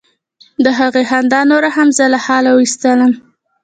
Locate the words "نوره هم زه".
1.51-2.05